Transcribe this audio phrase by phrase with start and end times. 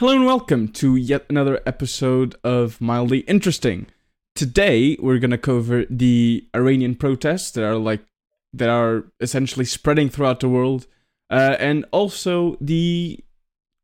[0.00, 3.88] Hello and welcome to yet another episode of Mildly Interesting.
[4.36, 8.04] Today we're gonna cover the Iranian protests that are like
[8.52, 10.86] that are essentially spreading throughout the world,
[11.30, 13.18] uh, and also the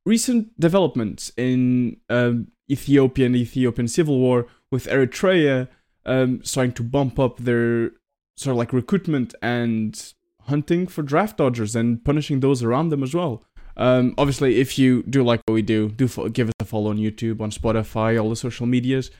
[0.06, 5.66] recent developments in um, Ethiopia and the Ethiopian civil war, with Eritrea
[6.06, 7.90] um, starting to bump up their
[8.36, 10.12] sort of like recruitment and
[10.42, 13.42] hunting for draft dodgers and punishing those around them as well.
[13.76, 16.90] Um, obviously, if you do like what we do, do fo- give us a follow
[16.90, 19.10] on YouTube, on Spotify, all the social medias.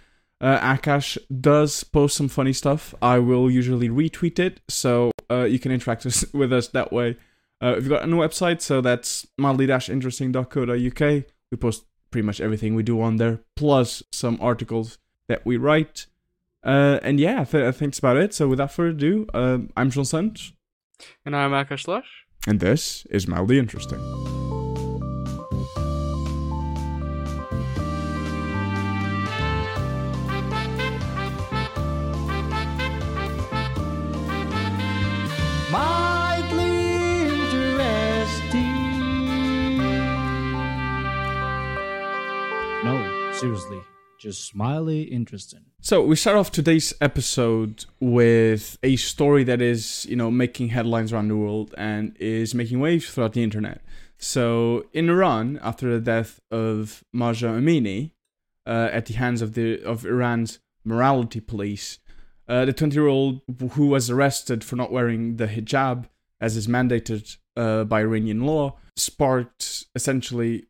[0.40, 2.94] Uh, Akash does post some funny stuff.
[3.00, 7.16] I will usually retweet it, so uh, you can interact with us that way.
[7.60, 11.24] Uh, we've got a new website, so that's mildly-interesting.co.uk.
[11.50, 16.06] We post pretty much everything we do on there, plus some articles that we write.
[16.62, 18.34] Uh, and yeah, I, th- I think that's about it.
[18.34, 20.52] So without further ado, um, I'm John Sant,
[21.24, 22.24] And I'm Akash Lush.
[22.46, 24.43] and this is Mildly Interesting.
[44.24, 45.60] Just smiley interesting.
[45.82, 51.12] So we start off today's episode with a story that is, you know, making headlines
[51.12, 53.82] around the world and is making waves throughout the internet.
[54.16, 58.12] So in Iran, after the death of Mahsa Amini
[58.66, 61.98] uh, at the hands of the of Iran's morality police,
[62.48, 66.06] uh, the 20-year-old who was arrested for not wearing the hijab
[66.40, 70.64] as is mandated uh, by Iranian law sparked essentially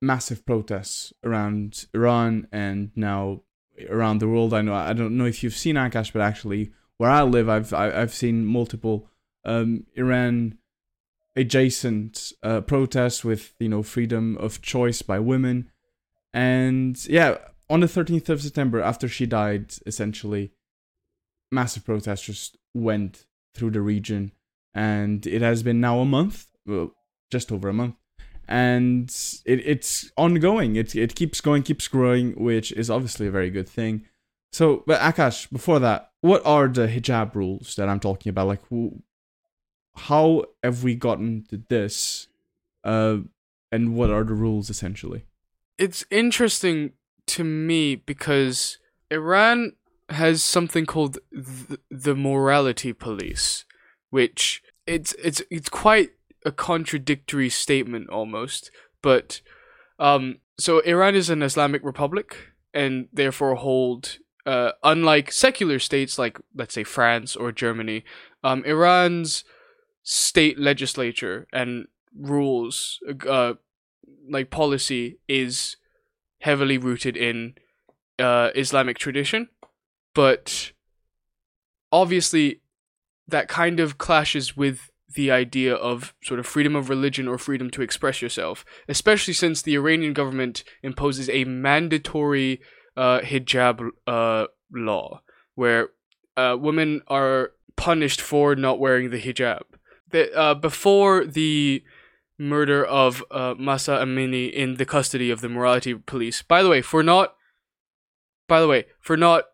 [0.00, 3.42] massive protests around Iran and now
[3.88, 4.54] around the world.
[4.54, 7.72] I know I don't know if you've seen Akash, but actually where I live, I've
[7.72, 9.08] I've seen multiple
[9.44, 10.58] um, Iran
[11.36, 15.70] adjacent uh, protests with you know freedom of choice by women,
[16.32, 17.38] and yeah,
[17.70, 20.52] on the 13th of September, after she died, essentially,
[21.52, 24.32] massive protests just went through the region,
[24.74, 26.92] and it has been now a month, well,
[27.30, 27.94] just over a month
[28.48, 29.08] and
[29.44, 30.76] it, it's ongoing.
[30.76, 34.04] It it keeps going, keeps growing, which is obviously a very good thing.
[34.52, 38.46] So, but Akash, before that, what are the hijab rules that I'm talking about?
[38.46, 39.02] Like, who,
[39.94, 42.28] how have we gotten to this?
[42.82, 43.18] Uh,
[43.70, 45.26] and what are the rules essentially?
[45.76, 46.92] It's interesting
[47.26, 48.78] to me because
[49.10, 49.72] Iran
[50.08, 53.66] has something called th- the morality police,
[54.08, 56.12] which it's it's it's quite
[56.44, 58.70] a contradictory statement almost.
[59.02, 59.40] But
[59.98, 62.36] um, so Iran is an Islamic republic
[62.74, 64.18] and therefore hold.
[64.46, 68.02] Uh, unlike secular states like, let's say, France or Germany,
[68.42, 69.44] um, Iran's
[70.02, 71.86] state legislature and
[72.18, 73.54] rules, uh,
[74.30, 75.76] like policy, is
[76.40, 77.56] heavily rooted in
[78.18, 79.48] uh, Islamic tradition,
[80.14, 80.72] but
[81.92, 82.62] obviously
[83.26, 87.70] that kind of clashes with the idea of sort of freedom of religion or freedom
[87.70, 92.60] to express yourself, especially since the Iranian government imposes a mandatory
[92.96, 95.22] uh, hijab uh, law
[95.54, 95.90] where
[96.36, 99.62] uh, women are punished for not wearing the hijab.
[100.34, 101.82] Uh, before the
[102.38, 106.42] murder of uh, Mahsa Amini in the custody of the morality police.
[106.42, 107.34] By the way, for not,
[108.46, 109.44] by the way, for not,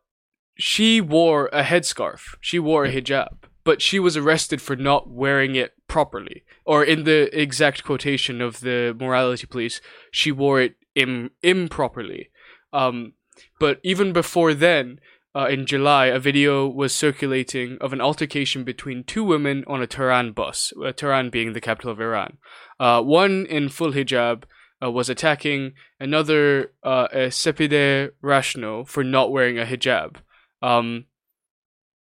[0.56, 2.36] she wore a headscarf.
[2.41, 6.44] She wore a hijab, but she was arrested for not wearing it properly.
[6.64, 9.80] Or in the exact quotation of the morality police,
[10.10, 12.30] she wore it Im- improperly.
[12.72, 13.14] Um,
[13.58, 15.00] but even before then,
[15.36, 19.86] uh, in July, a video was circulating of an altercation between two women on a
[19.86, 22.38] Tehran bus, uh, Tehran being the capital of Iran.
[22.78, 24.44] Uh, one in full hijab
[24.82, 30.16] uh, was attacking another, uh, Sepideh Rashno, for not wearing a hijab,
[30.62, 31.06] um,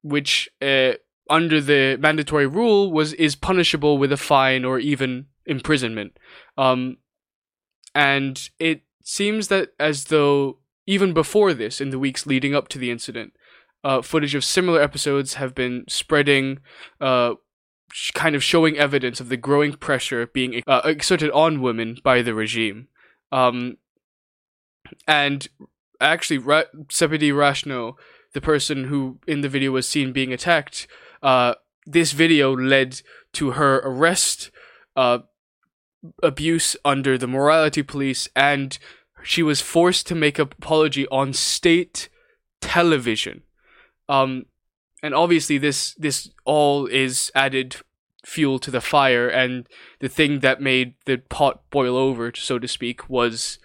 [0.01, 0.93] which uh,
[1.31, 6.17] under the mandatory rule was is punishable with a fine or even imprisonment.
[6.57, 6.97] Um,
[7.95, 12.77] and it seems that as though even before this, in the weeks leading up to
[12.77, 13.33] the incident,
[13.83, 16.59] uh, footage of similar episodes have been spreading,
[16.99, 17.35] uh,
[18.13, 22.33] kind of showing evidence of the growing pressure being uh, exerted on women by the
[22.33, 22.87] regime.
[23.31, 23.77] Um,
[25.07, 25.47] and
[25.99, 27.95] actually, Ra- Rashno,
[28.33, 30.87] the person who in the video was seen being attacked,
[31.21, 33.01] uh, this video led
[33.33, 34.51] to her arrest,
[34.95, 35.19] uh,
[36.23, 38.77] abuse under the morality police, and
[39.23, 42.09] she was forced to make an apology on state
[42.59, 43.43] television.
[44.09, 44.45] Um,
[45.03, 47.77] and obviously, this this all is added
[48.23, 49.67] fuel to the fire, and
[49.99, 53.57] the thing that made the pot boil over, so to speak, was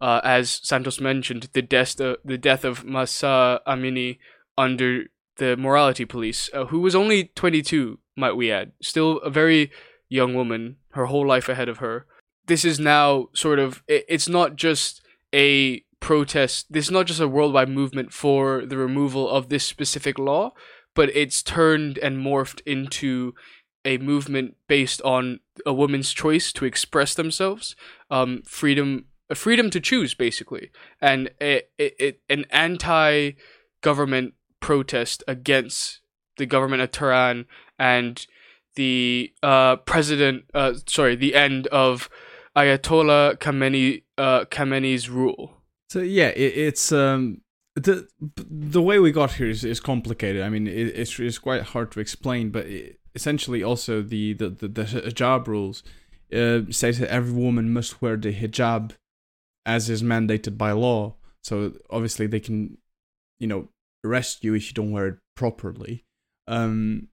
[0.00, 4.18] uh, as Santos mentioned, the death uh, the death of Mahsa Amini
[4.56, 5.04] under
[5.36, 9.70] the morality police, uh, who was only 22, might we add, still a very
[10.08, 12.06] young woman, her whole life ahead of her.
[12.46, 15.02] This is now sort of it, it's not just
[15.34, 16.66] a protest.
[16.70, 20.52] This is not just a worldwide movement for the removal of this specific law,
[20.94, 23.34] but it's turned and morphed into
[23.84, 27.74] a movement based on a woman's choice to express themselves,
[28.10, 30.70] um, freedom, a freedom to choose, basically,
[31.00, 34.34] and it, it, it, an anti-government
[34.64, 36.00] protest against
[36.38, 37.44] the government of Tehran
[37.78, 38.26] and
[38.76, 42.08] the uh, president, uh, sorry, the end of
[42.56, 45.52] Ayatollah Khamenei, uh, Khamenei's rule.
[45.90, 47.42] So yeah, it, it's um
[47.76, 50.42] the the way we got here is, is complicated.
[50.42, 54.48] I mean, it, it's it's quite hard to explain, but it, essentially, also the the
[54.48, 55.82] the, the hijab rules
[56.32, 58.92] uh, says that every woman must wear the hijab
[59.66, 61.16] as is mandated by law.
[61.42, 62.78] So obviously, they can,
[63.38, 63.68] you know,
[64.04, 66.04] arrest you if you don't wear it properly.
[66.46, 67.08] Um,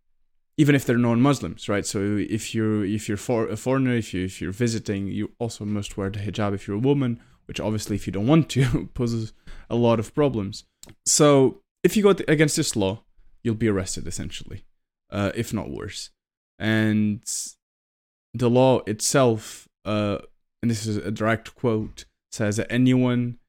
[0.57, 1.85] even if they're non-Muslims, right?
[1.85, 5.65] So if you're if you're for, a foreigner, if you if you're visiting, you also
[5.65, 7.19] must wear the hijab if you're a woman
[7.51, 9.33] which obviously, if you don't want to, poses
[9.69, 10.63] a lot of problems.
[11.05, 13.03] So, if you go against this law,
[13.43, 14.63] you'll be arrested essentially,
[15.09, 16.11] uh, if not worse.
[16.57, 17.21] And
[18.33, 20.19] the law itself, uh,
[20.61, 23.39] and this is a direct quote, says that anyone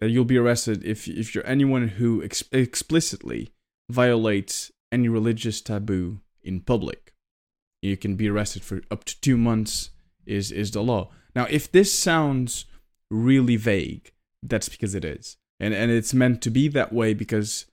[0.00, 3.52] that you'll be arrested if if you're anyone who ex- explicitly
[3.90, 7.12] violates any religious taboo in public.
[7.82, 9.90] You can be arrested for up to two months.
[10.26, 11.46] Is is the law now?
[11.48, 12.64] If this sounds
[13.10, 14.12] really vague,
[14.42, 15.36] that's because it is.
[15.60, 17.66] And and it's meant to be that way because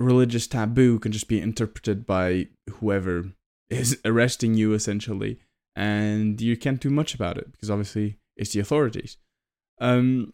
[0.00, 3.32] religious taboo can just be interpreted by whoever
[3.70, 5.38] is arresting you essentially
[5.76, 9.16] and you can't do much about it because obviously it's the authorities.
[9.80, 10.32] Um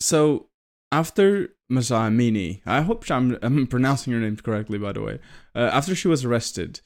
[0.00, 0.48] so
[0.90, 5.18] after Mahsa Amini, I hope I'm, I'm pronouncing her name correctly, by the way.
[5.54, 6.80] Uh, after she was arrested,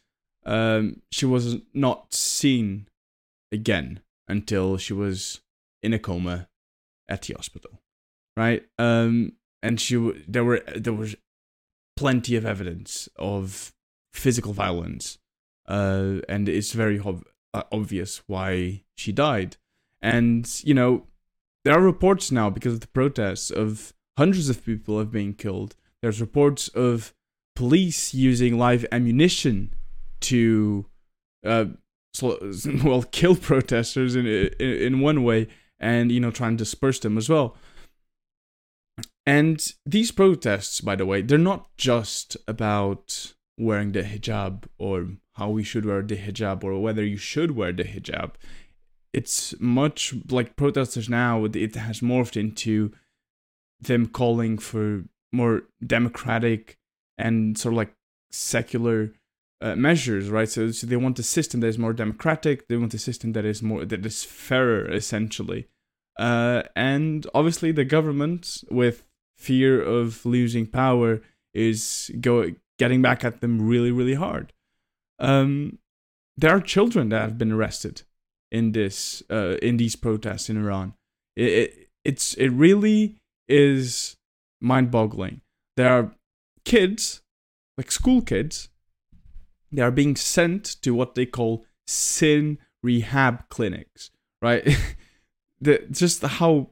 [0.46, 2.88] um, she was not seen
[3.52, 5.40] again until she was
[5.82, 6.48] in a coma
[7.08, 7.80] at the hospital,
[8.36, 8.64] right?
[8.78, 9.32] Um,
[9.62, 9.96] and she
[10.28, 11.16] there were there was
[11.96, 13.72] plenty of evidence of
[14.12, 15.18] physical violence,
[15.68, 19.56] uh, and it's very ob- uh, obvious why she died.
[20.00, 21.06] And you know,
[21.66, 25.74] there are reports now because of the protests of hundreds of people have been killed.
[26.00, 27.12] There's reports of
[27.56, 29.74] police using live ammunition
[30.20, 30.86] to,
[31.44, 31.64] uh,
[32.22, 35.48] well, kill protesters in in, in one way,
[35.80, 37.56] and you know try and disperse them as well.
[39.26, 45.50] And these protests, by the way, they're not just about wearing the hijab or how
[45.50, 48.34] we should wear the hijab or whether you should wear the hijab.
[49.12, 52.92] It's much like protesters now, it has morphed into
[53.80, 56.78] them calling for more democratic
[57.18, 57.94] and sort of like
[58.30, 59.12] secular
[59.60, 60.48] uh, measures, right?
[60.48, 62.68] So, so, they want a system that is more democratic.
[62.68, 65.68] They want a system that is more that is fairer, essentially.
[66.18, 69.04] Uh, and obviously, the government, with
[69.36, 71.20] fear of losing power,
[71.54, 74.52] is go getting back at them really, really hard.
[75.18, 75.78] Um,
[76.36, 78.02] there are children that have been arrested
[78.56, 80.94] in this uh, in these protests in Iran.
[81.36, 83.18] It, it it's it really
[83.48, 84.16] is
[84.60, 85.42] mind-boggling.
[85.76, 86.12] There are
[86.64, 87.20] kids,
[87.76, 88.68] like school kids,
[89.70, 94.64] they are being sent to what they call sin rehab clinics, right?
[95.60, 96.70] the just how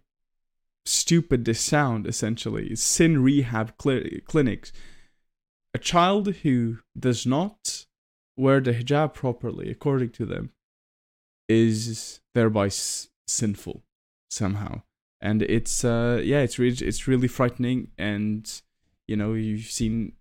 [0.86, 4.72] stupid this sound essentially sin rehab cl- clinics.
[5.74, 7.84] A child who does not
[8.36, 10.50] wear the hijab properly, according to them,
[11.48, 13.82] is thereby s- sinful
[14.30, 14.82] somehow,
[15.20, 18.62] and it's uh yeah, it's really it's really frightening, and
[19.06, 20.12] you know you've seen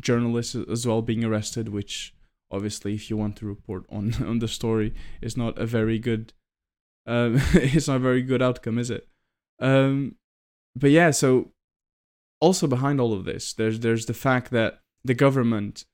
[0.00, 2.14] journalists as well being arrested, which
[2.50, 6.32] obviously, if you want to report on on the story, is not a very good.
[7.06, 9.08] Um, it's not a very good outcome, is it?
[9.58, 10.16] Um,
[10.76, 11.52] but yeah, so
[12.40, 15.84] also behind all of this, there's there's the fact that the government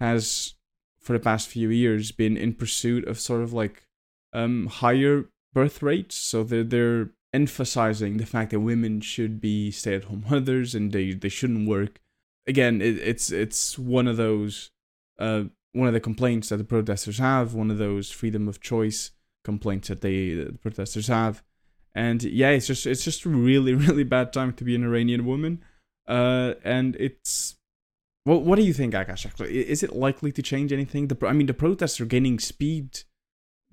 [0.00, 0.54] has,
[1.00, 3.83] for the past few years, been in pursuit of sort of like
[4.34, 6.16] um, higher birth rates.
[6.16, 11.30] So they're they're emphasizing the fact that women should be stay-at-home mothers and they they
[11.30, 12.00] shouldn't work
[12.46, 14.70] again, it, it's it's one of those
[15.18, 19.12] uh, one of the complaints that the protesters have, one of those freedom of choice
[19.44, 21.42] complaints that they the protesters have,
[21.94, 25.24] and yeah, it's just it's just a really really bad time to be an Iranian
[25.24, 25.64] woman,
[26.06, 27.56] uh, and it's.
[28.26, 29.26] Well, what do you think, Akash?
[29.26, 31.08] Actually, is it likely to change anything?
[31.08, 33.00] The I mean, the protests are gaining speed,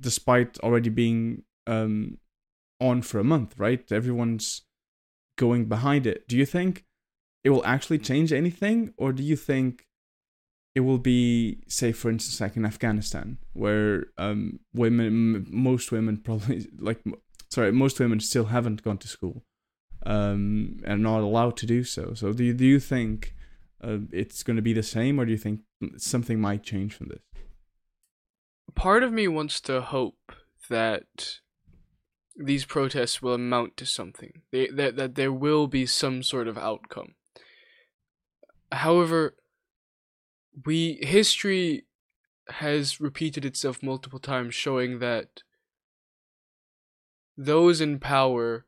[0.02, 2.18] despite already being um,
[2.80, 3.90] on for a month, right?
[3.92, 4.64] Everyone's
[5.38, 6.28] going behind it.
[6.28, 6.86] Do you think
[7.44, 9.88] it will actually change anything, or do you think
[10.76, 16.18] it will be, say, for instance, like in Afghanistan, where um, women, m- most women
[16.18, 17.16] probably like, m-
[17.50, 19.44] sorry, most women still haven't gone to school,
[20.06, 22.14] um, and not allowed to do so.
[22.14, 23.36] So, do you, do you think
[23.84, 25.62] uh, it's going to be the same, or do you think
[25.98, 27.22] something might change from this?
[28.76, 30.32] Part of me wants to hope
[30.70, 31.40] that
[32.36, 34.42] these protests will amount to something.
[34.52, 37.16] They, that that there will be some sort of outcome.
[38.72, 39.36] However,
[40.66, 41.86] we history
[42.50, 45.44] has repeated itself multiple times showing that
[47.38, 48.66] those in power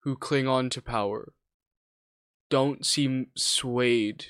[0.00, 1.32] who cling on to power
[2.48, 4.26] don't seem swayed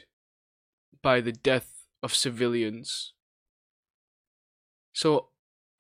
[1.02, 3.14] by the death of civilians.
[4.92, 5.28] So,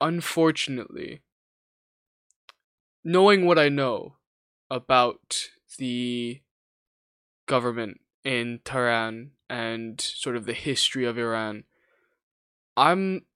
[0.00, 1.20] unfortunately,
[3.04, 4.16] knowing what I know
[4.70, 6.40] about the
[7.46, 11.64] government in Tehran and sort of the history of Iran,
[12.76, 13.26] I'm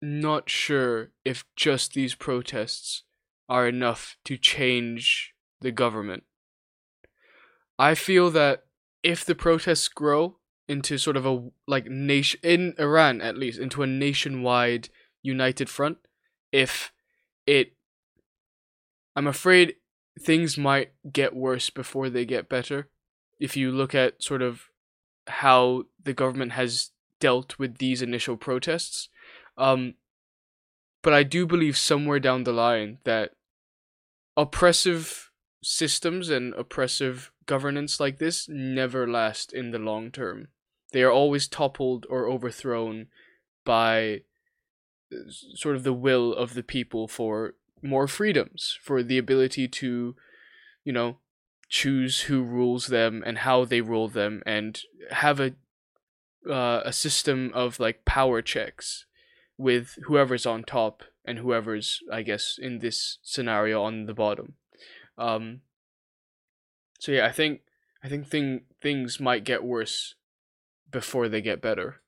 [0.00, 3.04] not sure if just these protests
[3.48, 6.24] are enough to change the government.
[7.78, 8.64] I feel that
[9.02, 10.38] if the protests grow
[10.68, 14.88] into sort of a like nation in Iran at least into a nationwide
[15.22, 15.98] united front,
[16.50, 16.92] if
[17.46, 17.72] it
[19.14, 19.76] I'm afraid
[20.20, 22.88] things might get worse before they get better.
[23.40, 24.68] If you look at sort of
[25.26, 26.90] how the government has
[27.20, 29.08] dealt with these initial protests.
[29.56, 29.94] Um,
[31.02, 33.32] but I do believe somewhere down the line that
[34.36, 35.30] oppressive
[35.62, 40.48] systems and oppressive governance like this never last in the long term.
[40.92, 43.06] They are always toppled or overthrown
[43.64, 44.22] by
[45.12, 50.14] uh, sort of the will of the people for more freedoms, for the ability to,
[50.84, 51.18] you know,
[51.68, 55.54] choose who rules them and how they rule them, and have a
[56.48, 59.06] uh, a system of like power checks
[59.56, 64.54] with whoever's on top and whoever's, I guess, in this scenario on the bottom.
[65.18, 65.60] Um,
[66.98, 67.60] so yeah, I think
[68.02, 70.14] I think thing things might get worse
[70.90, 72.00] before they get better.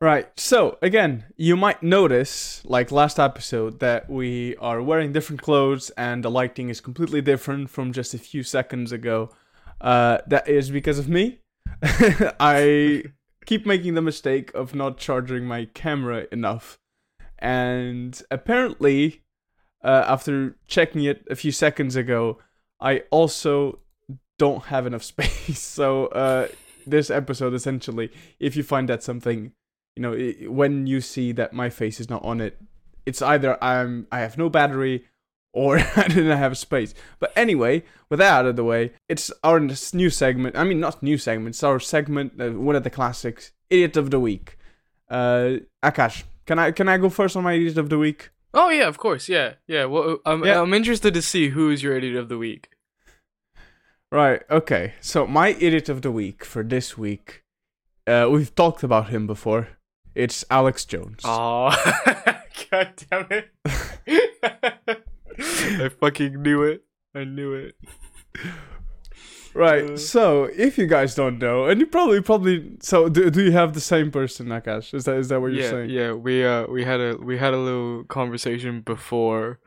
[0.00, 0.28] Right.
[0.36, 6.24] So again, you might notice, like last episode, that we are wearing different clothes and
[6.24, 9.30] the lighting is completely different from just a few seconds ago.
[9.80, 11.38] Uh, that is because of me.
[11.82, 13.04] I
[13.46, 16.80] keep making the mistake of not charging my camera enough,
[17.42, 19.22] and apparently,
[19.84, 22.38] uh, after checking it a few seconds ago,
[22.80, 23.80] I also
[24.38, 25.60] don't have enough space.
[25.60, 26.48] So uh,
[26.86, 29.52] this episode, essentially, if you find that something
[29.96, 32.58] you know i when you see that my face is not on it
[33.04, 35.04] it's either i'm i have no battery
[35.52, 36.94] or i didn't have space.
[37.18, 40.56] But anyway with that out of the way it's our new segment.
[40.56, 44.10] I mean not new segment it's our segment uh, one of the classics idiot of
[44.10, 44.56] the week.
[45.10, 48.68] Uh akash can i can i go first on my idiot of the week Oh
[48.68, 49.86] yeah, of course, yeah, yeah.
[49.86, 50.60] Well, I'm Yeah.
[50.60, 52.68] I'm interested to see who's your idiot of the week.
[54.10, 54.92] Right, okay.
[55.00, 57.44] So my idiot of the week for this week,
[58.06, 59.68] uh, we've talked about him before.
[60.14, 61.22] It's Alex Jones.
[61.24, 61.70] Oh,
[62.70, 63.48] god damn it!
[65.38, 66.84] I fucking knew it.
[67.14, 67.74] I knew it.
[69.54, 69.90] Right.
[69.90, 73.52] Uh, so if you guys don't know, and you probably probably so do, do you
[73.52, 74.94] have the same person, Nakash?
[74.94, 75.90] Is that is that what you're yeah, saying?
[75.90, 76.12] yeah.
[76.12, 79.58] We uh we had a we had a little conversation before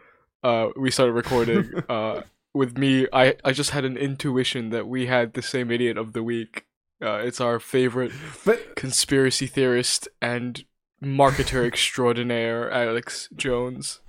[0.43, 1.71] uh we started recording.
[1.89, 2.21] uh,
[2.53, 6.13] with me, I I just had an intuition that we had the same idiot of
[6.13, 6.65] the week.
[7.01, 8.11] Uh, it's our favorite
[8.45, 10.63] But conspiracy theorist and
[11.03, 13.99] marketer extraordinaire, Alex Jones.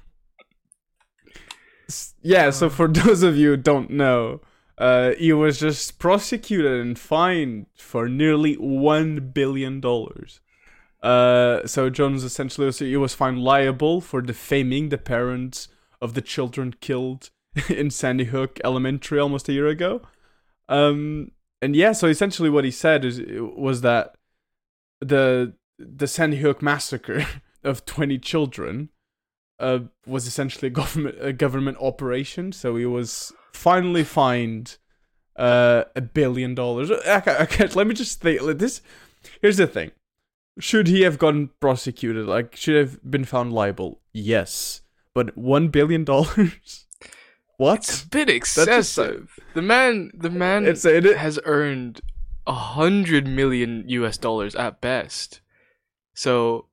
[2.22, 4.40] yeah, so for those of you who don't know,
[4.78, 10.40] uh, he was just prosecuted and fined for nearly one billion dollars.
[11.02, 15.68] Uh, so Jones essentially was, he was found liable for defaming the parents
[16.00, 17.30] of the children killed
[17.68, 20.02] in Sandy Hook Elementary almost a year ago.
[20.68, 24.14] Um, and yeah, so essentially what he said is was that
[25.00, 27.26] the the Sandy Hook massacre
[27.64, 28.90] of twenty children
[29.58, 32.52] uh, was essentially a government a government operation.
[32.52, 34.76] So he was finally fined
[35.36, 36.90] uh, a billion dollars.
[36.90, 38.42] Okay, okay, let me just think.
[38.42, 38.80] like, This
[39.42, 39.90] here's the thing:
[40.60, 42.26] should he have gotten prosecuted?
[42.26, 44.00] Like, should have been found liable?
[44.12, 44.82] Yes,
[45.14, 46.52] but one billion dollars.
[47.58, 48.04] It's a What?
[48.10, 49.38] bit just- excessive.
[49.54, 52.02] The man, the man It's it, it, has earned
[52.46, 54.18] a hundred million U.S.
[54.18, 55.40] dollars at best.
[56.14, 56.66] So,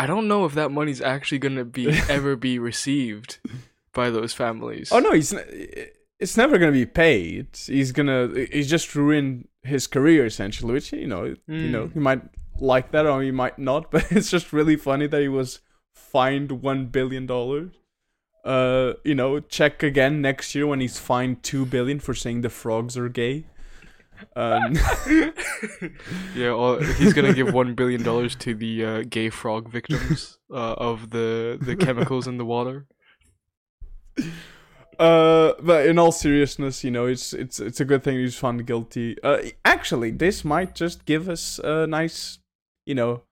[0.00, 3.38] I don't know if that money's actually gonna be ever be received
[3.94, 4.90] by those families.
[4.92, 5.32] Oh no, he's
[6.18, 7.48] it's never gonna be paid.
[7.66, 11.92] He's gonna he's just ruined his career essentially, which you know you know Mm.
[11.94, 12.22] he might
[12.60, 15.60] like that or he might not, but it's just really funny that he was
[15.94, 17.72] fined one billion dollars.
[18.44, 22.50] Uh, you know, check again next year when he's fined two billion for saying the
[22.50, 23.44] frogs are gay.
[24.36, 24.74] Um,
[26.34, 30.74] Yeah, or he's gonna give one billion dollars to the uh, gay frog victims uh,
[30.78, 32.86] of the the chemicals in the water.
[34.98, 38.64] Uh, but in all seriousness, you know, it's it's it's a good thing he's found
[38.66, 39.16] guilty.
[39.22, 42.38] Uh, actually, this might just give us a nice,
[42.86, 43.22] you know,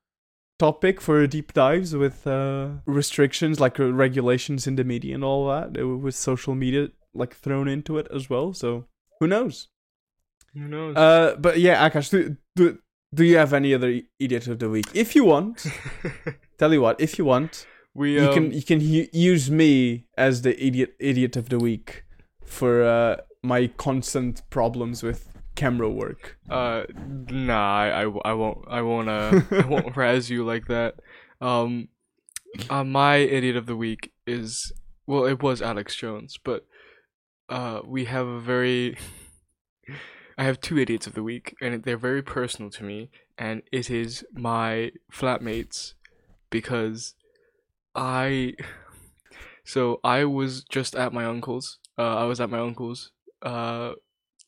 [0.58, 5.48] topic for deep dives with uh restrictions like uh, regulations in the media and all
[5.48, 8.52] that, uh, with social media like thrown into it as well.
[8.52, 8.86] So
[9.20, 9.68] who knows?
[10.54, 10.96] Who knows?
[10.96, 12.78] Uh, but yeah, Akash, do do,
[13.14, 14.86] do you have any other idiot of the week?
[14.94, 15.66] If you want,
[16.58, 20.42] tell you what, if you want, we you um, can you can use me as
[20.42, 22.04] the idiot idiot of the week
[22.44, 26.38] for uh, my constant problems with camera work.
[26.48, 26.84] Uh,
[27.28, 30.94] nah, I, I, I won't, I won't, uh, I won't razz you like that.
[31.40, 31.88] Um,
[32.68, 34.72] uh, my idiot of the week is,
[35.06, 36.66] well, it was Alex Jones, but,
[37.48, 38.96] uh, we have a very,
[40.38, 43.90] I have two idiots of the week, and they're very personal to me, and it
[43.90, 45.94] is my flatmates,
[46.48, 47.14] because
[47.94, 48.54] I,
[49.64, 53.92] so I was just at my uncle's, uh, I was at my uncle's, uh,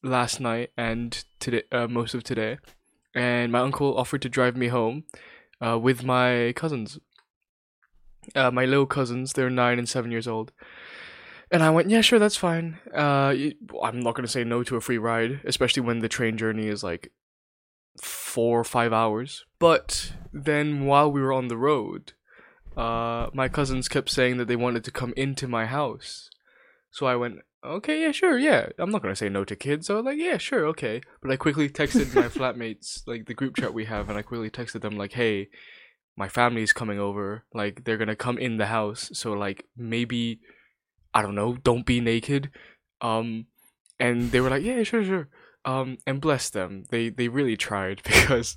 [0.03, 2.59] last night and today uh, most of today.
[3.15, 5.05] And my uncle offered to drive me home
[5.65, 6.99] uh, with my cousins.
[8.35, 10.53] Uh, my little cousins they're nine and seven years old.
[11.51, 12.79] And i went yeah sure that's fine.
[12.95, 13.35] Uh,
[13.83, 16.69] i'm not going to say no to a free ride especially when the train journey
[16.69, 17.13] is like
[18.01, 19.45] four or five hours.
[19.59, 22.13] But then while we were on the road
[22.77, 26.31] uh, my cousins kept saying that they wanted to come into my house
[26.91, 28.71] so i went okay, yeah, sure, yeah.
[28.77, 29.87] I'm not gonna say no to kids.
[29.87, 31.01] So I was like, yeah, sure, okay.
[31.21, 34.51] But I quickly texted my flatmates, like the group chat we have, and I quickly
[34.51, 35.49] texted them like, hey,
[36.17, 37.45] my family's coming over.
[37.55, 39.11] Like they're gonna come in the house.
[39.13, 40.41] So like maybe
[41.15, 42.51] I don't know, don't be naked.
[43.01, 43.47] Um
[43.99, 45.29] and they were like, Yeah, sure, sure.
[45.65, 46.85] Um and bless them.
[46.91, 48.57] They they really tried because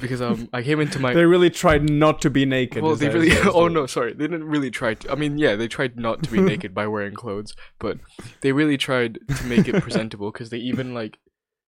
[0.00, 2.82] because um I came into my They really tried not to be naked.
[2.82, 3.30] well, they really.
[3.54, 4.12] Oh no, sorry.
[4.12, 5.12] They didn't really try to.
[5.12, 7.98] I mean, yeah, they tried not to be naked by wearing clothes, but
[8.40, 11.18] they really tried to make it presentable because they even like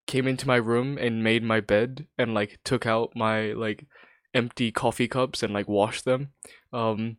[0.06, 3.86] came into my room and made my bed and like took out my like
[4.34, 6.30] empty coffee cups and like washed them.
[6.72, 7.16] Um,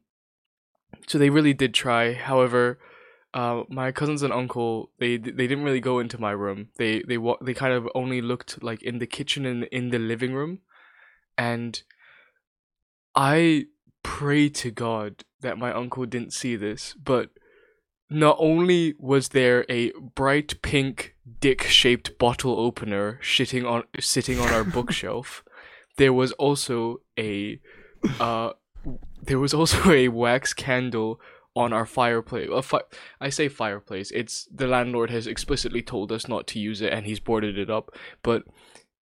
[1.08, 2.14] so they really did try.
[2.14, 2.80] However,
[3.34, 6.70] uh, my cousins and uncle they they didn't really go into my room.
[6.78, 10.00] They they wa- they kind of only looked like in the kitchen and in the
[10.00, 10.60] living room,
[11.38, 11.82] and
[13.16, 13.66] I
[14.04, 17.30] pray to God that my uncle didn't see this, but
[18.10, 24.64] not only was there a bright pink dick-shaped bottle opener shitting on sitting on our
[24.78, 25.44] bookshelf,
[25.98, 27.60] there was also a
[28.20, 28.52] uh
[29.22, 31.20] there was also a wax candle
[31.56, 32.48] on our fireplace.
[32.54, 32.82] A fi-
[33.20, 34.12] I say fireplace.
[34.12, 37.70] It's the landlord has explicitly told us not to use it and he's boarded it
[37.70, 37.90] up,
[38.22, 38.44] but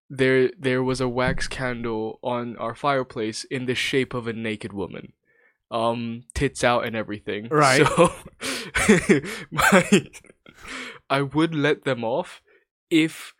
[0.09, 4.71] there there was a wax candle on our fireplace in the shape of a naked
[4.73, 5.13] woman
[5.71, 7.85] um tits out and everything Right.
[7.87, 8.13] so
[9.51, 10.07] my
[11.09, 12.41] i would let them off
[12.89, 13.33] if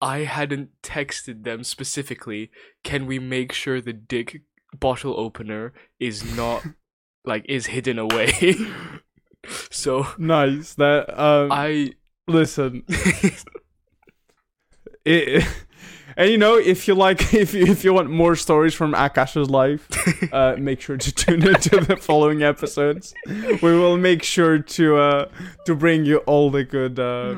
[0.00, 2.50] i hadn't texted them specifically
[2.82, 4.42] can we make sure the dick
[4.78, 6.64] bottle opener is not
[7.24, 8.54] like is hidden away
[9.70, 10.74] so Nice.
[10.74, 11.50] That um.
[11.52, 11.92] i
[12.26, 12.82] listen.
[15.04, 15.46] it,
[16.16, 19.50] and you know, if you like, if you, if you want more stories from Akash's
[19.50, 19.88] life,
[20.32, 23.14] uh, make sure to tune into the following episodes.
[23.26, 25.28] We will make sure to uh
[25.66, 27.34] to bring you all the good uh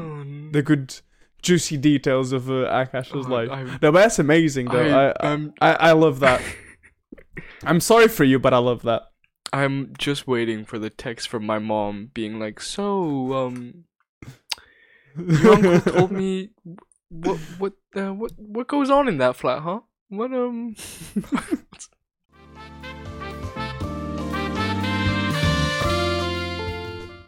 [0.53, 0.95] the good
[1.43, 3.51] juicy details of uh, Akash's Oh, life.
[3.51, 4.81] I'm- No, but that's amazing though.
[4.81, 6.41] I I, I, I'm I, I love that.
[7.65, 9.03] I'm sorry for you, but I love that.
[9.53, 13.85] I'm just waiting for the text from my mom being like, "So, um,
[15.17, 16.51] your uncle told me
[17.11, 19.81] what what uh, what what goes on in that flat, huh?
[20.09, 20.75] What um."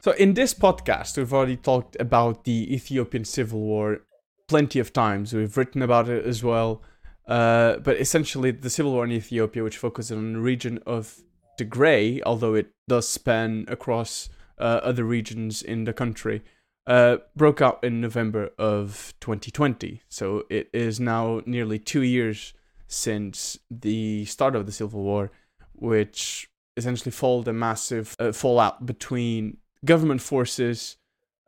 [0.05, 4.01] So in this podcast, we've already talked about the Ethiopian civil war
[4.49, 5.33] plenty of times.
[5.33, 6.83] We've written about it as well.
[7.29, 11.23] Uh, but essentially, the civil war in Ethiopia, which focuses on the region of
[11.57, 16.42] Tigray, although it does span across uh, other regions in the country,
[16.87, 20.03] uh, broke out in November of 2020.
[20.09, 22.55] So it is now nearly two years
[22.87, 25.31] since the start of the civil war,
[25.75, 30.97] which essentially followed a massive uh, fallout between government forces,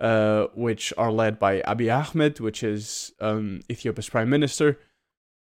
[0.00, 4.78] uh, which are led by Abiy Ahmed, which is um, Ethiopia's prime minister,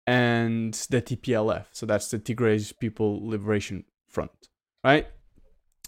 [0.07, 1.65] and the TPLF.
[1.71, 4.49] So that's the Tigray People Liberation Front,
[4.83, 5.07] right?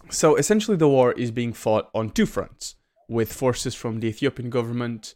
[0.09, 2.75] So essentially, the war is being fought on two fronts,
[3.09, 5.15] with forces from the Ethiopian government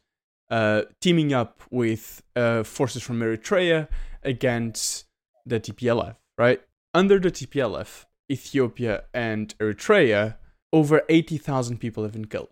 [0.49, 3.87] uh, teaming up with uh, forces from Eritrea
[4.23, 5.05] against
[5.45, 6.61] the TPLF, right?
[6.93, 10.35] Under the TPLF, Ethiopia and Eritrea,
[10.71, 12.49] over 80,000 people have been killed.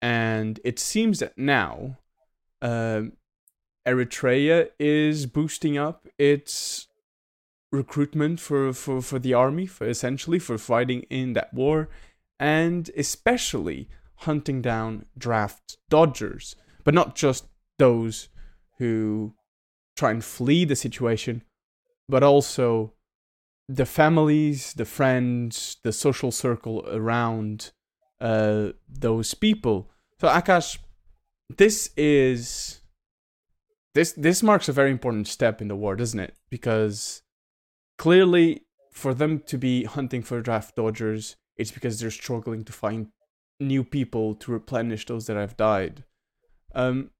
[0.00, 1.98] And it seems that now
[2.60, 3.12] um,
[3.86, 6.88] Eritrea is boosting up its
[7.70, 11.88] recruitment for, for, for the army, for essentially for fighting in that war,
[12.38, 13.88] and especially
[14.22, 17.46] hunting down draft dodgers, but not just
[17.78, 18.28] those
[18.78, 19.34] who
[19.96, 21.42] try and flee the situation,
[22.08, 22.92] but also
[23.68, 27.72] the families, the friends, the social circle around
[28.20, 29.90] uh, those people.
[30.20, 30.78] So Akash,
[31.56, 32.80] this is
[33.94, 36.34] this this marks a very important step in the war, doesn't it?
[36.50, 37.22] Because
[37.98, 43.08] clearly, for them to be hunting for draft dodgers, it's because they're struggling to find
[43.62, 46.04] new people to replenish those that have died.
[46.74, 47.10] Um,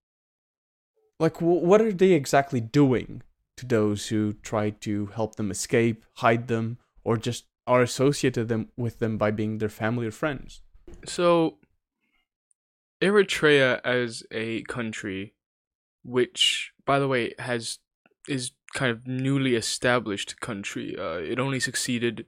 [1.18, 3.22] like, w- what are they exactly doing
[3.56, 8.68] to those who try to help them escape, hide them, or just are associated them
[8.76, 10.62] with them by being their family or friends?
[11.06, 11.58] So,
[13.00, 15.34] Eritrea as a country,
[16.02, 17.78] which, by the way, has
[18.28, 20.96] is kind of newly established country.
[20.96, 22.26] Uh, it only succeeded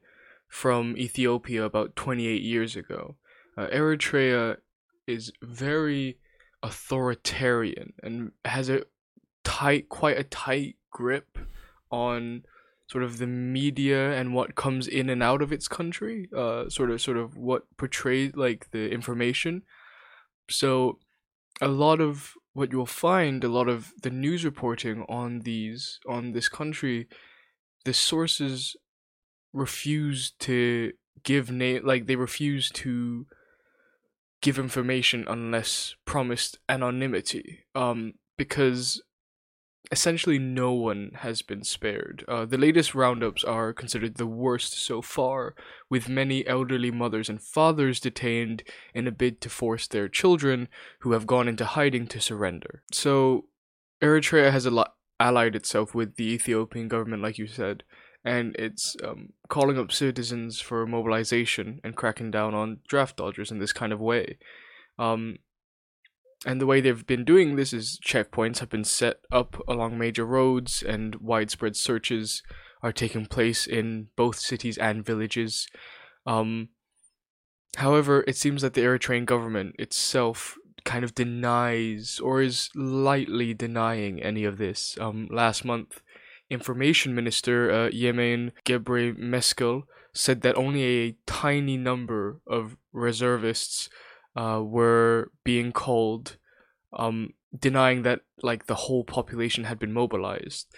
[0.48, 3.16] from Ethiopia about 28 years ago.
[3.57, 4.57] Uh, Eritrea
[5.07, 6.19] is very
[6.62, 8.85] authoritarian and has a
[9.45, 11.38] tight, quite a tight grip
[11.90, 12.43] on
[12.87, 16.29] sort of the media and what comes in and out of its country.
[16.37, 19.62] Uh, sort of, sort of what portrays like the information.
[20.51, 20.99] So,
[21.61, 26.33] a lot of what you'll find, a lot of the news reporting on these on
[26.33, 27.09] this country,
[27.85, 28.77] the sources
[29.53, 33.27] refuse to give name like they refuse to
[34.45, 39.01] give information unless promised anonymity um because
[39.93, 42.25] essentially no one has been spared.
[42.27, 45.55] Uh, the latest roundups are considered the worst so far,
[45.91, 48.63] with many elderly mothers and fathers detained
[48.95, 50.69] in a bid to force their children,
[51.01, 52.83] who have gone into hiding, to surrender.
[52.93, 53.47] So,
[54.03, 57.85] Eritrea has al- allied itself with the Ethiopian government, like you said,
[58.25, 63.59] and it's um, calling up citizens for mobilization and cracking down on draft dodgers in
[63.59, 64.39] this kind of way.
[64.99, 65.39] Um,
[66.47, 70.25] and the way they've been doing this is checkpoints have been set up along major
[70.25, 72.43] roads, and widespread searches
[72.83, 75.67] are taking place in both cities and villages.
[76.27, 76.69] Um,
[77.77, 84.23] however, it seems that the Eritrean government itself kind of denies or is lightly denying
[84.23, 84.99] any of this.
[85.01, 86.03] Um, last month,
[86.51, 93.89] Information Minister uh, Yemane Gebre Meskel said that only a tiny number of reservists
[94.37, 96.37] uh, were being called,
[96.93, 100.69] um, denying that like the whole population had been mobilized.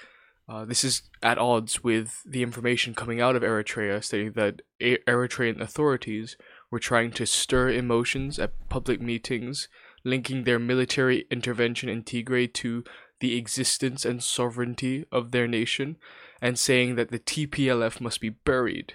[0.49, 4.99] Uh, this is at odds with the information coming out of Eritrea stating that e-
[5.07, 6.37] Eritrean authorities
[6.71, 9.69] were trying to stir emotions at public meetings,
[10.05, 12.85] linking their military intervention in Tigray to
[13.21, 15.97] the existence and sovereignty of their nation,
[16.41, 18.95] and saying that the TPLF must be buried.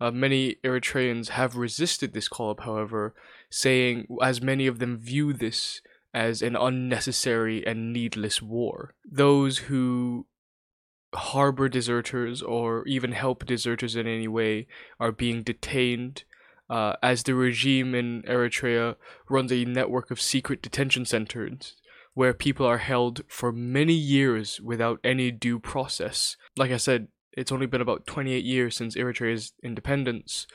[0.00, 3.14] Uh, many Eritreans have resisted this call up, however,
[3.50, 5.80] saying, as many of them view this
[6.12, 8.94] as an unnecessary and needless war.
[9.04, 10.26] Those who
[11.14, 14.66] harbor deserters or even help deserters in any way
[14.98, 16.24] are being detained.
[16.70, 18.96] Uh, as the regime in Eritrea
[19.28, 21.76] runs a network of secret detention centers
[22.14, 26.36] where people are held for many years without any due process.
[26.56, 30.46] Like I said, it's only been about 28 years since Eritrea's independence,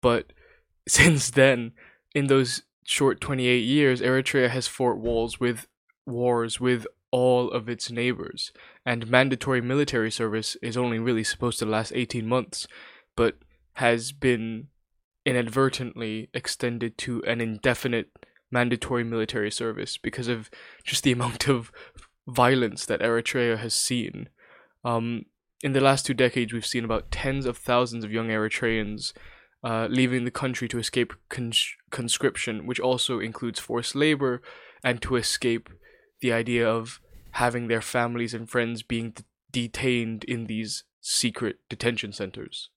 [0.00, 0.32] but
[0.88, 1.72] since then,
[2.14, 5.66] in those short 28 years, Eritrea has fought wars with
[6.06, 8.52] wars with all of its neighbors,
[8.86, 12.66] and mandatory military service is only really supposed to last 18 months,
[13.16, 13.36] but
[13.74, 14.68] has been
[15.24, 18.10] inadvertently extended to an indefinite
[18.52, 20.50] mandatory military service because of
[20.84, 21.72] just the amount of
[22.28, 24.28] violence that Eritrea has seen.
[24.84, 25.24] Um,
[25.62, 29.12] in the last two decades, we've seen about tens of thousands of young Eritreans
[29.64, 34.42] uh, leaving the country to escape cons- conscription, which also includes forced labor,
[34.82, 35.68] and to escape
[36.20, 37.00] the idea of
[37.32, 42.70] having their families and friends being d- detained in these secret detention centers.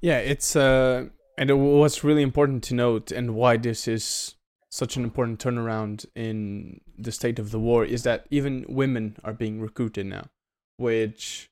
[0.00, 4.36] Yeah, it's uh, and what's really important to note, and why this is
[4.76, 9.32] such an important turnaround in the state of the war, is that even women are
[9.32, 10.26] being recruited now,
[10.76, 11.50] which,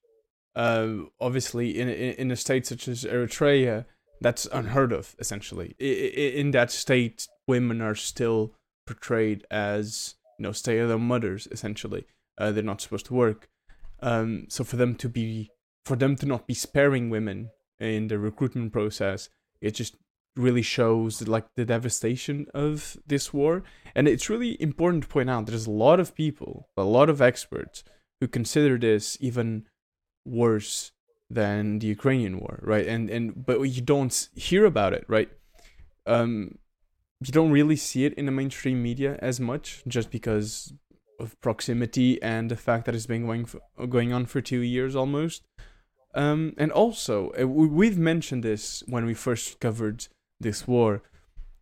[0.55, 3.87] uh, obviously in in, a state such as Eritrea,
[4.21, 5.17] that's unheard of.
[5.19, 8.53] Essentially, in that state, women are still
[8.87, 11.49] portrayed as you know stay-at-home mothers.
[11.51, 12.05] Essentially,
[12.37, 13.49] uh, they're not supposed to work.
[14.01, 15.51] Um, so for them to be
[15.87, 17.49] for them to not be sparing women
[17.81, 19.31] in the recruitment process,
[19.63, 19.97] it just
[20.37, 23.63] really shows like the devastation of this war.
[23.95, 27.23] And it's really important to point out there's a lot of people, a lot of
[27.23, 27.85] experts
[28.21, 29.67] who consider this even
[30.25, 30.93] worse
[31.31, 32.87] than the Ukrainian war, right?
[32.87, 35.31] And and but you don't hear about it, right?
[36.07, 36.59] Um,
[37.21, 40.73] you don't really see it in the mainstream media as much, just because
[41.21, 44.97] of proximity and the fact that it's been going for, going on for two years
[44.97, 45.43] almost.
[46.15, 50.07] Um, and also, uh, we've mentioned this when we first covered
[50.45, 51.03] this war.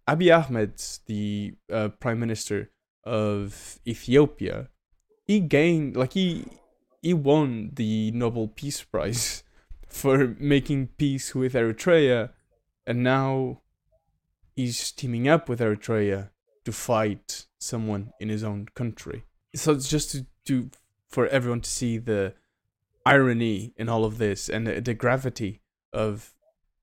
[0.07, 0.75] Abiy Ahmed,
[1.07, 2.71] the uh, prime minister
[3.05, 4.69] of Ethiopia,
[5.25, 6.45] he gained like he
[7.01, 9.43] he won the Nobel Peace Prize
[9.89, 12.31] for making peace with Eritrea,
[12.87, 13.63] and now
[14.55, 16.31] he's teaming up with Eritrea
[16.65, 19.25] to fight someone in his own country.
[19.55, 20.71] So it's just to, to
[21.09, 22.35] for everyone to see the
[23.05, 25.61] irony in all of this and the, the gravity
[25.93, 26.35] of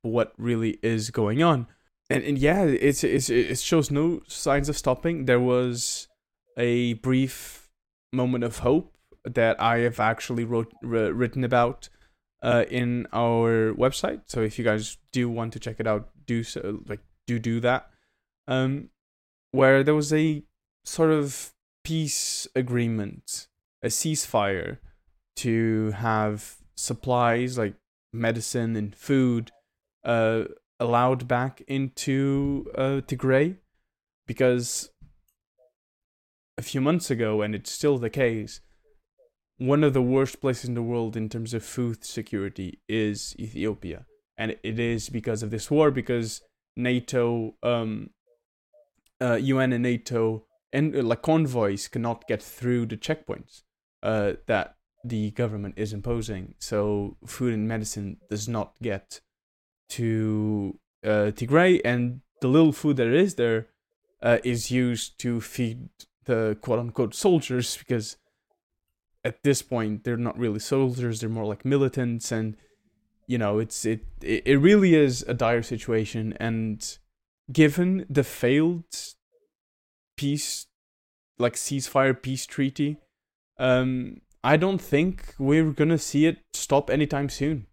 [0.02, 1.68] what really is going on.
[2.10, 5.26] And, and yeah, it's, it's it shows no signs of stopping.
[5.26, 6.08] There was
[6.58, 7.70] a brief
[8.12, 11.90] moment of hope that I have actually wrote written about
[12.42, 14.22] uh, in our website.
[14.26, 17.60] So if you guys do want to check it out, do so like do do
[17.60, 17.90] that.
[18.48, 18.90] Um,
[19.52, 20.44] where there was a
[20.86, 23.48] sort of peace agreement,
[23.84, 24.80] a ceasefire
[25.38, 27.76] to have supplies like
[28.12, 29.52] medicine and food
[30.04, 30.46] uh,
[30.80, 33.58] allowed back into uh, Tigray
[34.28, 34.90] because
[36.58, 38.60] a few months ago, and it's still the case,
[39.58, 44.06] one of the worst places in the world in terms of food security is Ethiopia.
[44.38, 46.42] And it is because of this war, because
[46.76, 48.12] NATO, um,
[49.22, 53.64] uh, UN and NATO, and uh, like convoys cannot get through the checkpoints
[54.04, 56.56] uh, that the government is imposing.
[56.60, 59.22] So food and medicine does not get
[59.90, 63.68] to uh, Tigray, and the little food that is there
[64.22, 65.90] uh, is used to feed
[66.26, 68.18] the quote unquote soldiers because
[69.24, 72.56] at this point they're not really soldiers; they're more like militants, and
[73.28, 76.34] you know it's it it really is a dire situation.
[76.40, 76.98] And
[77.52, 78.86] given the failed
[80.16, 80.68] peace,
[81.38, 82.98] like ceasefire peace treaty,
[83.58, 87.68] um, I don't think we're gonna see it stop anytime soon.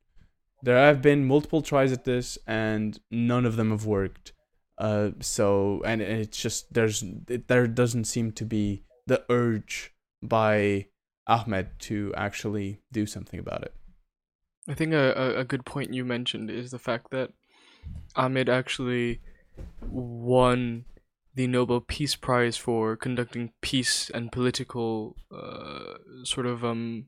[0.63, 4.33] There have been multiple tries at this, and none of them have worked.
[4.79, 10.87] Uh, so and it's just there's it, there doesn't seem to be the urge by
[11.27, 13.75] Ahmed to actually do something about it.
[14.69, 17.31] I think a, a good point you mentioned is the fact that
[18.17, 19.21] Ahmed actually
[19.81, 20.85] won
[21.35, 27.07] the Nobel Peace Prize for conducting peace and political uh, sort of um,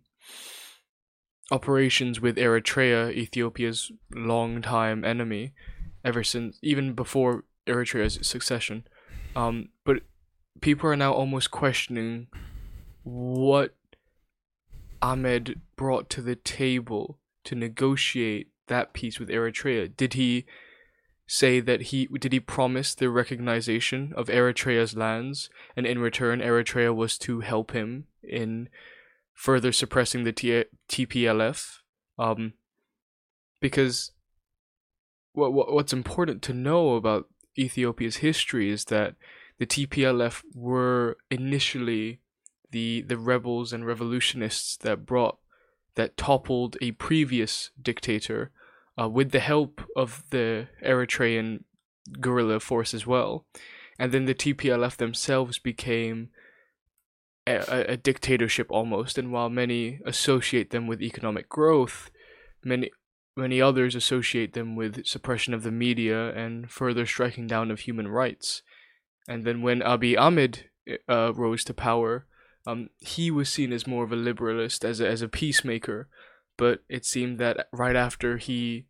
[1.51, 5.55] operations with Eritrea, Ethiopia's longtime enemy,
[6.05, 8.87] ever since even before Eritrea's succession.
[9.35, 10.03] Um, but
[10.61, 12.29] people are now almost questioning
[13.03, 13.75] what
[15.01, 19.97] Ahmed brought to the table to negotiate that peace with Eritrea.
[19.97, 20.45] Did he
[21.27, 26.95] say that he did he promise the recognition of Eritrea's lands, and in return, Eritrea
[26.95, 28.69] was to help him in
[29.39, 31.79] further suppressing the T- TPLF.
[32.19, 32.55] Um,
[33.61, 34.11] because
[35.33, 39.15] what, what what's important to know about Ethiopia's history is that
[39.61, 42.21] the TPLF were initially
[42.73, 45.39] the the rebels and revolutionists that brought
[45.95, 48.51] that toppled a previous dictator
[49.01, 51.63] uh, with the help of the Eritrean
[52.21, 53.47] guerrilla force as well.
[54.01, 56.31] And then the TPLF themselves became
[57.49, 59.19] a, a, dictatorship almost.
[59.19, 62.11] And while many associate them with economic growth,
[62.65, 62.91] many
[63.37, 68.09] many others associate them with suppression of the media and further striking down of human
[68.09, 68.63] rights.
[69.29, 70.65] And then when Abiy Ahmed
[71.09, 72.27] uh, rose to power,
[72.67, 76.09] um, he was seen as more of a liberalist, as a, as a peacemaker,
[76.57, 78.87] but it seemed that right after he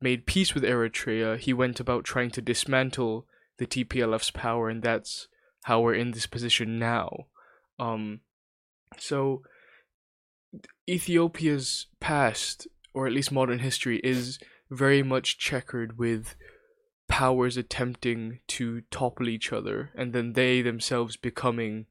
[0.00, 3.26] made peace with Eritrea, he went about trying to dismantle
[3.58, 5.28] the TPLF's power, and that's
[5.68, 7.26] how we're in this position now.
[7.78, 8.20] Um,
[8.96, 9.42] so
[10.88, 14.38] Ethiopia's past, or at least modern history, is
[14.70, 16.36] very much checkered with
[17.06, 21.86] powers attempting to topple each other and then they themselves becoming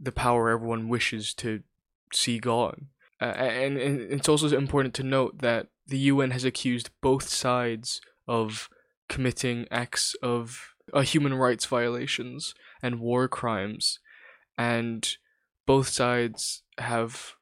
[0.00, 1.62] the power everyone wishes to
[2.12, 2.88] see gone.
[3.20, 8.00] Uh, and, and it's also important to note that the UN has accused both sides
[8.26, 8.68] of
[9.08, 13.98] committing acts of uh, human rights violations and war crimes,
[14.56, 15.16] and
[15.66, 17.34] both sides have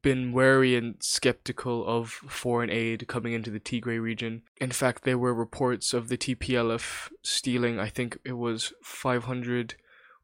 [0.00, 4.42] been wary and skeptical of foreign aid coming into the Tigray region.
[4.58, 9.74] In fact, there were reports of the TPLF stealing, I think it was 500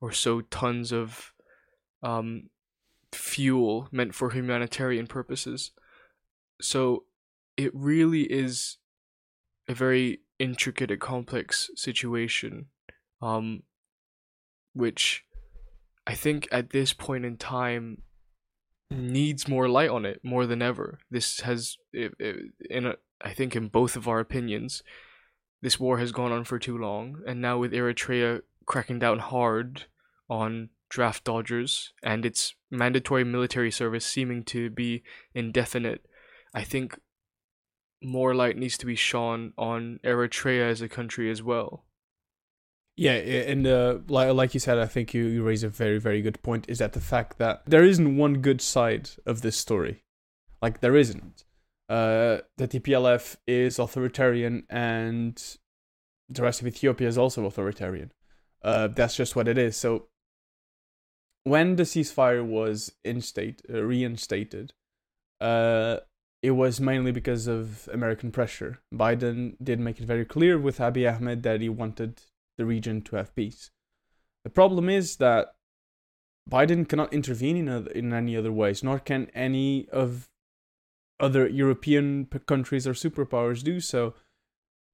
[0.00, 1.34] or so tons of
[2.02, 2.48] um,
[3.12, 5.72] fuel meant for humanitarian purposes.
[6.60, 7.04] So
[7.56, 8.78] it really is
[9.68, 12.66] a very intricate and complex situation,
[13.20, 13.62] um,
[14.72, 15.24] which
[16.06, 18.02] I think at this point in time
[18.90, 21.00] needs more light on it more than ever.
[21.10, 24.82] This has, in a, I think, in both of our opinions,
[25.60, 29.84] this war has gone on for too long, and now with Eritrea cracking down hard
[30.30, 35.02] on draft dodgers and its mandatory military service seeming to be
[35.34, 36.06] indefinite,
[36.54, 36.98] I think
[38.02, 41.84] more light needs to be shone on Eritrea as a country as well.
[42.96, 46.20] Yeah, and uh, like like you said, I think you, you raise a very very
[46.20, 46.66] good point.
[46.68, 50.02] Is that the fact that there isn't one good side of this story,
[50.60, 51.44] like there isn't.
[51.88, 55.40] Uh, the TPLF is authoritarian, and
[56.28, 58.12] the rest of Ethiopia is also authoritarian.
[58.62, 59.76] Uh, that's just what it is.
[59.76, 60.08] So
[61.44, 64.72] when the ceasefire was instate uh, reinstated,
[65.40, 65.98] uh,
[66.42, 68.80] it was mainly because of American pressure.
[68.94, 72.22] Biden did make it very clear with Abiy Ahmed that he wanted
[72.56, 73.70] the region to have peace.
[74.44, 75.54] The problem is that
[76.48, 80.28] Biden cannot intervene in, other, in any other ways, nor can any of
[81.20, 84.14] other European countries or superpowers do so,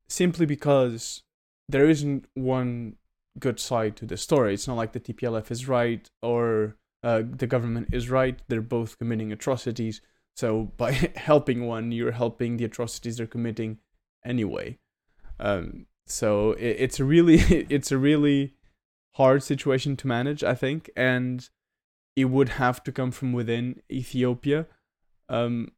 [0.09, 1.23] simply because
[1.69, 2.97] there isn't one
[3.39, 4.55] good side to the story.
[4.55, 8.41] It's not like the TPLF is right or uh, the government is right.
[8.49, 10.01] They're both committing atrocities.
[10.37, 13.79] So by helping one, you're helping the atrocities they're committing
[14.25, 14.79] anyway.
[15.39, 17.37] Um, so it, it's a really
[17.71, 18.55] it's a really
[19.15, 21.49] hard situation to manage, I think, and
[22.17, 24.67] it would have to come from within Ethiopia.
[25.29, 25.73] Um,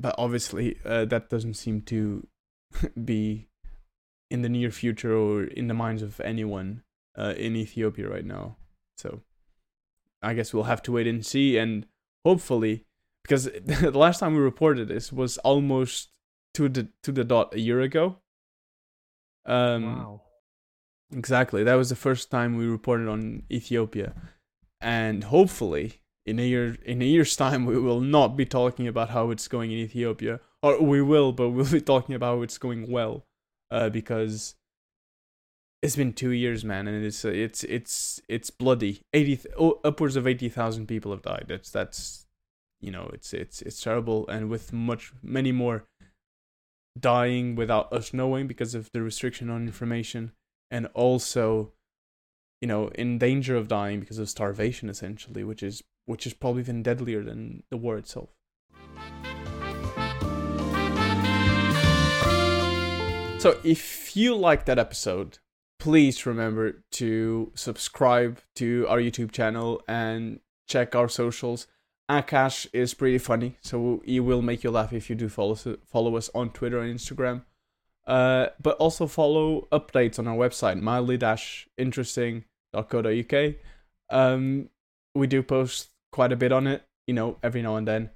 [0.00, 2.26] but obviously, uh, that doesn't seem to
[3.04, 3.48] be
[4.30, 6.82] in the near future or in the minds of anyone
[7.16, 8.56] uh, in Ethiopia right now.
[8.98, 9.22] So
[10.22, 11.86] I guess we'll have to wait and see, and
[12.24, 12.84] hopefully,
[13.24, 16.10] because the last time we reported this was almost
[16.54, 18.16] to the to the dot a year ago.
[19.46, 20.20] Um, wow.
[21.12, 21.64] Exactly.
[21.64, 24.14] That was the first time we reported on Ethiopia,
[24.80, 29.10] and hopefully, in a year in a year's time, we will not be talking about
[29.10, 32.58] how it's going in Ethiopia, or we will, but we'll be talking about how it's
[32.58, 33.26] going well
[33.70, 34.54] uh, because
[35.82, 39.02] it's been two years, man, and it's uh, it's it's it's bloody.
[39.12, 41.44] Eighty oh, upwards of eighty thousand people have died.
[41.48, 42.23] That's that's
[42.84, 45.86] you know it's it's it's terrible, and with much many more
[46.98, 50.32] dying without us knowing because of the restriction on information,
[50.70, 51.72] and also
[52.60, 56.60] you know in danger of dying because of starvation, essentially, which is which is probably
[56.60, 58.30] even deadlier than the war itself.
[63.38, 65.38] So if you like that episode,
[65.78, 71.66] please remember to subscribe to our YouTube channel and check our socials.
[72.10, 76.16] Akash is pretty funny, so he will make you laugh if you do follow follow
[76.16, 77.42] us on Twitter and Instagram.
[78.06, 83.54] Uh, but also follow updates on our website, mildly-interesting.co.uk.
[84.10, 84.68] Um,
[85.14, 88.10] we do post quite a bit on it, you know, every now and then.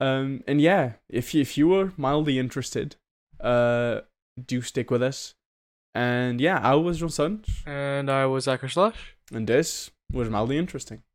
[0.00, 2.96] Um, and yeah, if you, if you were mildly interested,
[3.40, 4.00] uh,
[4.42, 5.34] do stick with us.
[5.94, 7.62] And yeah, I was John Santos.
[7.66, 9.14] And I was Akash Slash.
[9.32, 11.04] And this was mildly interesting.